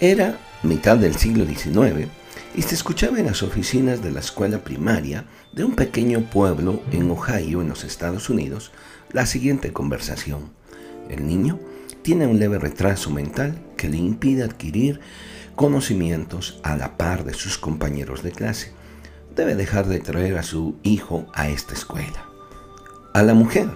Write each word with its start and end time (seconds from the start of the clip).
Era 0.00 0.38
mitad 0.62 0.98
del 0.98 1.16
siglo 1.16 1.46
XIX 1.46 2.08
y 2.54 2.60
se 2.60 2.74
escuchaba 2.74 3.18
en 3.18 3.24
las 3.24 3.42
oficinas 3.42 4.02
de 4.02 4.10
la 4.10 4.20
escuela 4.20 4.58
primaria 4.58 5.24
de 5.54 5.64
un 5.64 5.74
pequeño 5.74 6.20
pueblo 6.20 6.82
en 6.92 7.10
Ohio, 7.10 7.62
en 7.62 7.70
los 7.70 7.82
Estados 7.82 8.28
Unidos, 8.28 8.72
la 9.10 9.24
siguiente 9.24 9.72
conversación. 9.72 10.50
El 11.08 11.26
niño 11.26 11.58
tiene 12.02 12.26
un 12.26 12.38
leve 12.38 12.58
retraso 12.58 13.10
mental 13.10 13.58
que 13.78 13.88
le 13.88 13.96
impide 13.96 14.42
adquirir 14.42 15.00
conocimientos 15.54 16.60
a 16.62 16.76
la 16.76 16.98
par 16.98 17.24
de 17.24 17.32
sus 17.32 17.56
compañeros 17.56 18.22
de 18.22 18.32
clase. 18.32 18.72
Debe 19.34 19.54
dejar 19.54 19.86
de 19.86 20.00
traer 20.00 20.36
a 20.36 20.42
su 20.42 20.76
hijo 20.82 21.26
a 21.32 21.48
esta 21.48 21.72
escuela. 21.72 22.28
A 23.14 23.22
la 23.22 23.32
mujer 23.32 23.70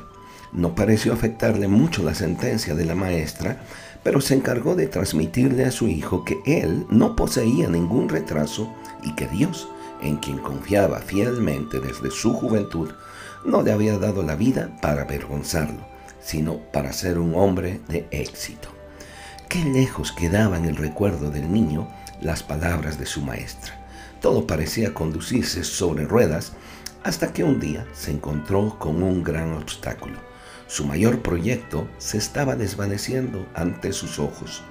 no 0.53 0.75
pareció 0.75 1.13
afectarle 1.13 1.69
mucho 1.69 2.03
la 2.03 2.15
sentencia 2.15 2.75
de 2.75 2.85
la 2.85 2.95
maestra, 2.95 3.63
pero 4.03 4.21
se 4.21 4.35
encargó 4.35 4.75
de 4.75 4.87
transmitirle 4.87 5.65
a 5.65 5.71
su 5.71 5.89
hijo 5.89 6.25
que 6.25 6.41
él 6.47 6.87
no 6.89 7.17
poseía 7.17 7.69
ningún 7.69 8.09
retraso 8.09 8.73
y 9.03 9.15
que 9.15 9.27
Dios, 9.27 9.69
en 10.01 10.17
quien 10.17 10.39
confiaba 10.39 11.01
fielmente 11.01 11.81
desde 11.81 12.11
su 12.11 12.33
juventud, 12.33 12.91
no 13.45 13.63
le 13.63 13.73
había 13.73 13.99
dado 13.99 14.23
la 14.23 14.37
vida 14.37 14.71
para 14.81 15.03
avergonzarlo, 15.03 15.87
sino 16.23 16.59
para 16.73 16.93
ser 16.93 17.19
un 17.19 17.35
hombre 17.35 17.81
de 17.89 18.07
éxito. 18.11 18.69
Qué 19.49 19.65
lejos 19.65 20.13
quedaba 20.13 20.57
en 20.57 20.65
el 20.65 20.77
recuerdo 20.77 21.31
del 21.31 21.53
niño 21.53 21.89
las 22.21 22.43
palabras 22.43 22.99
de 22.99 23.07
su 23.07 23.21
maestra. 23.23 23.77
Todo 24.21 24.47
parecía 24.47 24.95
conducirse 24.95 25.65
sobre 25.65 26.05
ruedas 26.05 26.53
hasta 27.03 27.33
que 27.33 27.45
un 27.45 27.59
día 27.59 27.87
se 27.95 28.11
encontró 28.11 28.79
con 28.79 29.03
un 29.03 29.25
gran 29.25 29.55
obstáculo 29.55 30.30
su 30.71 30.85
mayor 30.85 31.21
proyecto 31.21 31.89
se 31.99 32.17
estaba 32.17 32.55
desvaneciendo 32.55 33.45
ante 33.55 33.93
sus 33.93 34.21
ojos. 34.21 34.63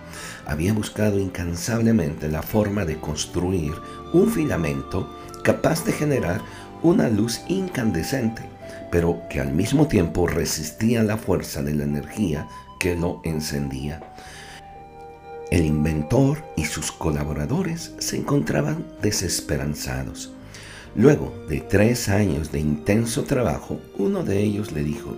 Había 0.45 0.71
buscado 0.71 1.19
incansablemente 1.19 2.29
la 2.29 2.41
forma 2.41 2.85
de 2.85 2.97
construir 2.97 3.73
un 4.13 4.31
filamento 4.31 5.13
capaz 5.43 5.83
de 5.83 5.91
generar 5.91 6.39
una 6.83 7.09
luz 7.09 7.41
incandescente, 7.49 8.43
pero 8.89 9.23
que 9.29 9.41
al 9.41 9.51
mismo 9.51 9.89
tiempo 9.89 10.25
resistía 10.25 11.03
la 11.03 11.17
fuerza 11.17 11.63
de 11.63 11.75
la 11.75 11.83
energía 11.83 12.47
que 12.79 12.95
lo 12.95 13.19
encendía. 13.25 14.01
El 15.51 15.65
inventor 15.65 16.45
y 16.55 16.63
sus 16.63 16.93
colaboradores 16.93 17.93
se 17.97 18.15
encontraban 18.15 18.85
desesperanzados. 19.01 20.31
Luego 20.95 21.33
de 21.49 21.59
tres 21.59 22.07
años 22.07 22.53
de 22.53 22.61
intenso 22.61 23.23
trabajo, 23.23 23.81
uno 23.97 24.23
de 24.23 24.39
ellos 24.39 24.71
le 24.71 24.83
dijo, 24.83 25.17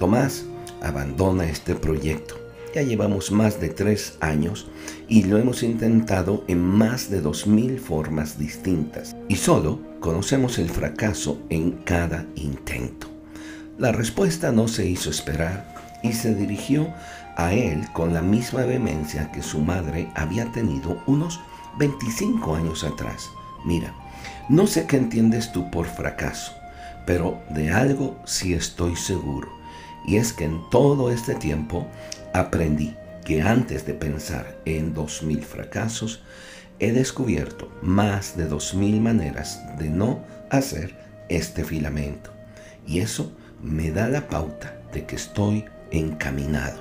Tomás 0.00 0.46
abandona 0.80 1.44
este 1.44 1.74
proyecto. 1.74 2.34
Ya 2.74 2.80
llevamos 2.80 3.30
más 3.30 3.60
de 3.60 3.68
tres 3.68 4.16
años 4.20 4.66
y 5.08 5.24
lo 5.24 5.36
hemos 5.36 5.62
intentado 5.62 6.42
en 6.48 6.58
más 6.58 7.10
de 7.10 7.20
dos 7.20 7.46
mil 7.46 7.78
formas 7.78 8.38
distintas 8.38 9.14
y 9.28 9.36
solo 9.36 9.78
conocemos 10.00 10.58
el 10.58 10.70
fracaso 10.70 11.38
en 11.50 11.72
cada 11.84 12.24
intento. 12.34 13.08
La 13.76 13.92
respuesta 13.92 14.50
no 14.52 14.68
se 14.68 14.88
hizo 14.88 15.10
esperar 15.10 15.74
y 16.02 16.14
se 16.14 16.34
dirigió 16.34 16.88
a 17.36 17.52
él 17.52 17.86
con 17.92 18.14
la 18.14 18.22
misma 18.22 18.64
vehemencia 18.64 19.30
que 19.32 19.42
su 19.42 19.60
madre 19.60 20.08
había 20.14 20.50
tenido 20.50 21.02
unos 21.06 21.40
25 21.78 22.54
años 22.56 22.84
atrás. 22.84 23.28
Mira, 23.66 23.94
no 24.48 24.66
sé 24.66 24.86
qué 24.86 24.96
entiendes 24.96 25.52
tú 25.52 25.70
por 25.70 25.84
fracaso, 25.84 26.54
pero 27.04 27.42
de 27.50 27.70
algo 27.70 28.16
sí 28.24 28.54
estoy 28.54 28.96
seguro 28.96 29.59
y 30.06 30.16
es 30.16 30.32
que 30.32 30.44
en 30.44 30.60
todo 30.70 31.10
este 31.10 31.34
tiempo 31.34 31.86
aprendí 32.32 32.94
que 33.24 33.42
antes 33.42 33.86
de 33.86 33.94
pensar 33.94 34.56
en 34.64 34.94
dos 34.94 35.22
mil 35.22 35.42
fracasos, 35.42 36.22
he 36.78 36.92
descubierto 36.92 37.70
más 37.82 38.36
de 38.36 38.46
dos 38.46 38.74
mil 38.74 39.00
maneras 39.00 39.60
de 39.78 39.88
no 39.88 40.24
hacer 40.50 40.96
este 41.28 41.64
filamento. 41.64 42.30
Y 42.86 43.00
eso 43.00 43.32
me 43.62 43.90
da 43.90 44.08
la 44.08 44.28
pauta 44.28 44.80
de 44.92 45.04
que 45.04 45.16
estoy 45.16 45.64
encaminado. 45.90 46.80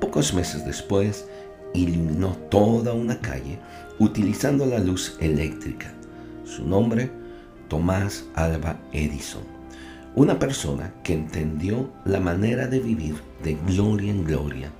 Pocos 0.00 0.34
meses 0.34 0.64
después, 0.64 1.26
iluminó 1.72 2.36
toda 2.50 2.92
una 2.92 3.20
calle 3.20 3.58
utilizando 3.98 4.66
la 4.66 4.78
luz 4.78 5.16
eléctrica. 5.20 5.92
Su 6.44 6.64
nombre, 6.64 7.10
Tomás 7.68 8.24
Alba 8.34 8.78
Edison 8.92 9.53
una 10.16 10.38
persona 10.38 10.94
que 11.02 11.12
entendió 11.12 11.90
la 12.04 12.20
manera 12.20 12.68
de 12.68 12.78
vivir 12.78 13.16
de 13.42 13.54
gloria 13.66 14.10
en 14.10 14.24
gloria 14.24 14.70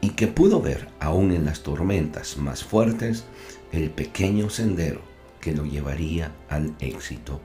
y 0.00 0.10
que 0.10 0.26
pudo 0.26 0.60
ver, 0.60 0.88
aún 1.00 1.32
en 1.32 1.46
las 1.46 1.62
tormentas 1.62 2.36
más 2.36 2.62
fuertes, 2.62 3.24
el 3.72 3.90
pequeño 3.90 4.50
sendero 4.50 5.00
que 5.40 5.54
lo 5.54 5.64
llevaría 5.64 6.32
al 6.50 6.74
éxito. 6.80 7.40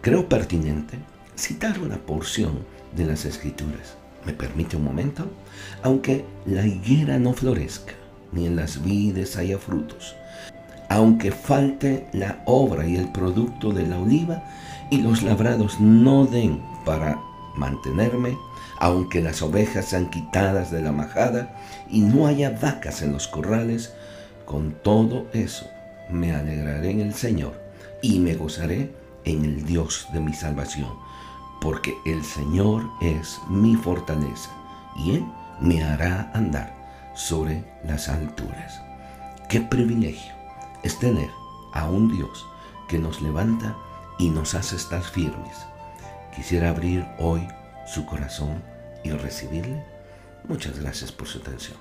Creo 0.00 0.28
pertinente 0.28 0.98
citar 1.36 1.78
una 1.78 1.98
porción 1.98 2.64
de 2.96 3.06
las 3.06 3.24
escrituras. 3.24 3.96
¿Me 4.26 4.32
permite 4.32 4.76
un 4.76 4.84
momento? 4.84 5.30
Aunque 5.82 6.24
la 6.44 6.66
higuera 6.66 7.18
no 7.18 7.32
florezca, 7.32 7.94
ni 8.32 8.46
en 8.46 8.56
las 8.56 8.82
vides 8.82 9.36
haya 9.36 9.58
frutos, 9.58 10.16
aunque 10.88 11.30
falte 11.30 12.08
la 12.12 12.42
obra 12.46 12.86
y 12.86 12.96
el 12.96 13.12
producto 13.12 13.72
de 13.72 13.86
la 13.86 13.98
oliva, 13.98 14.42
y 14.90 14.98
los 14.98 15.22
labrados 15.22 15.80
no 15.80 16.26
den 16.26 16.62
para 16.84 17.20
mantenerme, 17.54 18.36
aunque 18.78 19.20
las 19.20 19.42
ovejas 19.42 19.86
sean 19.86 20.08
quitadas 20.10 20.70
de 20.70 20.82
la 20.82 20.92
majada 20.92 21.54
y 21.90 22.00
no 22.00 22.26
haya 22.26 22.50
vacas 22.50 23.02
en 23.02 23.12
los 23.12 23.28
corrales, 23.28 23.92
con 24.44 24.72
todo 24.82 25.26
eso 25.32 25.66
me 26.10 26.34
alegraré 26.34 26.90
en 26.90 27.00
el 27.00 27.14
Señor 27.14 27.60
y 28.00 28.18
me 28.20 28.34
gozaré 28.34 28.90
en 29.24 29.44
el 29.44 29.64
Dios 29.64 30.06
de 30.12 30.20
mi 30.20 30.32
salvación, 30.32 30.90
porque 31.60 31.94
el 32.06 32.24
Señor 32.24 32.88
es 33.02 33.40
mi 33.48 33.74
fortaleza 33.74 34.50
y 34.96 35.16
Él 35.16 35.24
me 35.60 35.82
hará 35.82 36.30
andar 36.34 36.74
sobre 37.14 37.64
las 37.84 38.08
alturas. 38.08 38.80
Qué 39.48 39.60
privilegio 39.60 40.32
es 40.82 40.98
tener 40.98 41.30
a 41.74 41.90
un 41.90 42.14
Dios 42.14 42.46
que 42.88 42.98
nos 42.98 43.20
levanta 43.20 43.76
y 44.18 44.30
nos 44.30 44.54
hace 44.54 44.76
estar 44.76 45.02
firmes. 45.02 45.56
Quisiera 46.34 46.70
abrir 46.70 47.06
hoy 47.18 47.46
su 47.86 48.04
corazón 48.04 48.62
y 49.04 49.10
recibirle. 49.10 49.84
Muchas 50.44 50.78
gracias 50.78 51.12
por 51.12 51.28
su 51.28 51.38
atención. 51.38 51.76